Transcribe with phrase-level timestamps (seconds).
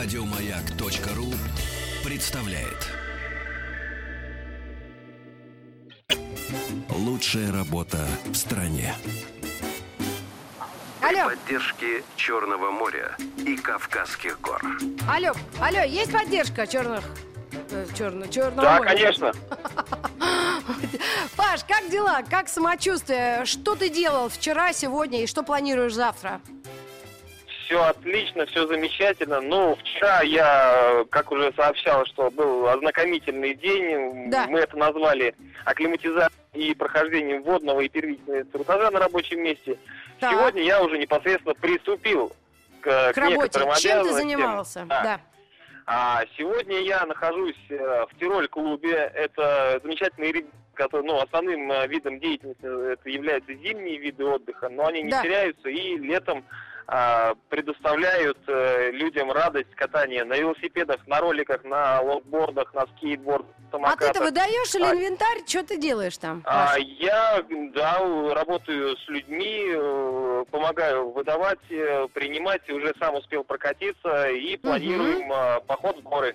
[0.00, 1.26] Радиомаяк.ру
[2.08, 2.86] представляет.
[6.88, 8.94] Лучшая работа в стране.
[11.00, 14.62] Алло, поддержки Черного моря и Кавказских гор.
[15.12, 17.02] алло, алло, есть поддержка черных...
[17.72, 18.88] э, черно, черного Да, моря?
[18.90, 19.32] конечно.
[21.36, 22.22] Паш, как дела?
[22.30, 23.44] Как самочувствие?
[23.46, 26.40] Что ты делал вчера, сегодня и что планируешь завтра?
[27.68, 29.42] Все отлично, все замечательно.
[29.42, 34.30] Ну, вчера я, как уже сообщал, что был ознакомительный день.
[34.30, 34.46] Да.
[34.48, 35.34] Мы это назвали
[35.66, 39.76] акклиматизацией и прохождением водного и первичного инструктажа на рабочем месте.
[40.18, 40.30] Так.
[40.32, 42.32] Сегодня я уже непосредственно приступил
[42.80, 43.36] к, К работе.
[43.36, 44.86] некоторым Чем ты занимался?
[44.88, 45.02] Да.
[45.02, 45.20] Да.
[45.84, 49.12] А сегодня я нахожусь э, в Тироль-клубе.
[49.14, 54.86] Это замечательный ребята, который, ну, основным э, видом деятельности это являются зимние виды отдыха, но
[54.86, 55.22] они не Да.
[55.22, 56.44] теряются и летом
[57.50, 64.08] предоставляют э, людям радость катания на велосипедах, на роликах, на лонгбордах, на скейтбордах, А самокатах.
[64.14, 65.42] ты-то выдаешь или А- инвентарь?
[65.46, 66.42] Что ты делаешь там?
[66.46, 67.98] А, я, да,
[68.34, 75.60] работаю с людьми, э, помогаю выдавать, э, принимать, уже сам успел прокатиться и планируем э,
[75.66, 76.34] поход в горы.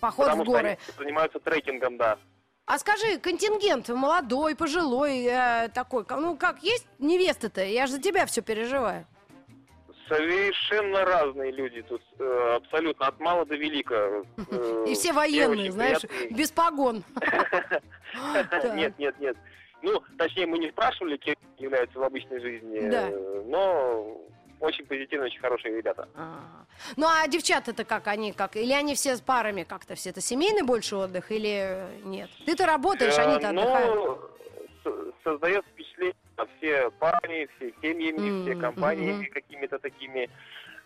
[0.00, 0.78] Поход потому в горы.
[0.82, 2.16] что они занимаются трекингом, да.
[2.64, 7.62] А скажи, контингент молодой, пожилой, э, такой, ну как, есть невеста-то?
[7.62, 9.06] Я же за тебя все переживаю.
[10.20, 13.94] Совершенно разные люди тут, э, абсолютно, от мала до велика.
[14.50, 17.04] Э, И все военные, знаешь, без погон.
[18.74, 19.36] Нет, нет, нет.
[19.82, 24.20] Ну, точнее, мы не спрашивали, кем являются в обычной жизни, э, но
[24.58, 26.08] очень позитивные, очень хорошие ребята.
[26.16, 26.40] А.
[26.96, 28.56] Ну а девчата-то как они, как?
[28.56, 30.10] Или они все с парами как-то все?
[30.10, 32.28] Это семейный больше отдых или нет?
[32.46, 33.94] Ты-то работаешь, они-то отдыхают.
[33.94, 34.18] Ну,
[34.84, 36.14] с- создает впечатление,
[36.70, 39.32] все парами, все семьями, все Мгм, компаниями мгм.
[39.32, 40.30] какими-то такими.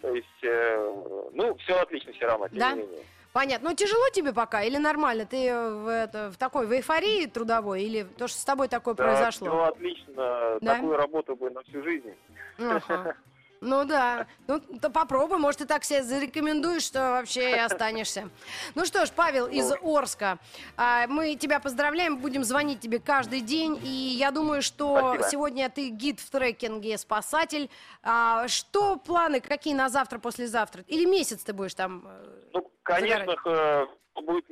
[0.00, 2.72] То есть, э, ну, все отлично все равно, тем Да?
[2.72, 3.04] не менее.
[3.32, 3.70] Понятно.
[3.70, 5.24] Ну тяжело тебе пока или нормально?
[5.24, 9.04] Ты в, это, в такой в эйфории трудовой или то, что с тобой такое Да,
[9.04, 9.48] произошло?
[9.48, 10.58] все отлично.
[10.60, 10.74] Да?
[10.74, 12.12] Такую работу бы на всю жизнь.
[12.58, 13.14] Ага.
[13.60, 14.26] Ну да.
[14.46, 18.30] Ну, то попробуй, может, ты так себя зарекомендуешь, что вообще и останешься.
[18.74, 20.38] Ну что ж, Павел из Орска,
[20.76, 25.28] а, мы тебя поздравляем, будем звонить тебе каждый день, и я думаю, что Спасибо.
[25.30, 27.70] сегодня ты гид в трекинге, спасатель.
[28.02, 30.82] А, Что планы, какие на завтра, послезавтра?
[30.86, 32.02] Или месяц ты будешь там?
[32.06, 33.86] э, Ну, конечно, э,
[34.22, 34.48] будет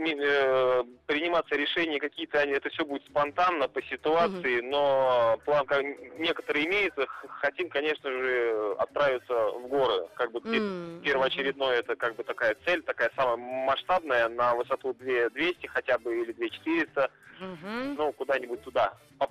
[1.42, 5.82] приниматься решение какие-то, это все будет спонтанно, по ситуации, но план как
[6.18, 7.06] некоторые имеется.
[7.40, 10.08] Хотим, конечно же, отправиться в горы.
[10.16, 15.66] Как бы М, первоочередное это как бы такая цель, такая самая масштабная, на высоту 2200
[15.66, 17.10] хотя бы или 2400,
[17.40, 17.94] мгм.
[17.96, 19.30] ну, куда-нибудь туда, по-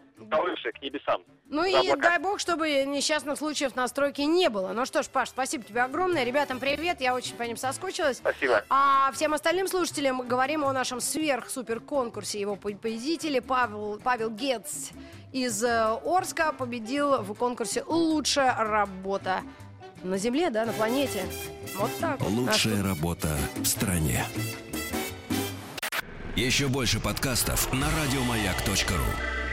[0.67, 1.21] повыше, к небесам.
[1.49, 2.09] Ну и облака.
[2.09, 4.73] дай бог, чтобы несчастных случаев на стройке не было.
[4.73, 6.23] Ну что ж, Паш, спасибо тебе огромное.
[6.23, 8.17] Ребятам привет, я очень по ним соскучилась.
[8.17, 8.63] Спасибо.
[8.69, 12.39] А всем остальным слушателям говорим о нашем сверх-супер конкурсе.
[12.39, 14.91] Его по- победители Павел, Павел Гец
[15.31, 19.41] из э, Орска победил в конкурсе «Лучшая работа».
[20.03, 21.25] На Земле, да, на планете.
[21.75, 22.21] Вот так.
[22.21, 24.23] Лучшая Наш- работа в стране.
[26.35, 29.46] Еще больше подкастов на радиомаяк.ру.